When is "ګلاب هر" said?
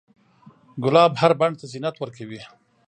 0.83-1.31